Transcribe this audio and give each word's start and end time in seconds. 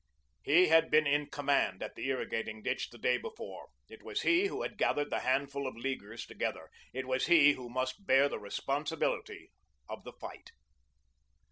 He 0.41 0.69
had 0.69 0.89
been 0.89 1.05
in 1.05 1.27
command 1.27 1.83
at 1.83 1.93
the 1.93 2.09
irrigating 2.09 2.63
ditch 2.63 2.89
the 2.89 2.97
day 2.97 3.19
before. 3.19 3.67
It 3.87 4.01
was 4.01 4.23
he 4.23 4.47
who 4.47 4.63
had 4.63 4.75
gathered 4.79 5.11
the 5.11 5.19
handful 5.19 5.67
of 5.67 5.77
Leaguers 5.77 6.25
together. 6.25 6.71
It 6.91 7.05
was 7.07 7.27
he 7.27 7.51
who 7.51 7.69
must 7.69 8.07
bear 8.07 8.27
the 8.27 8.39
responsibility 8.39 9.51
of 9.87 10.03
the 10.03 10.13
fight. 10.13 10.53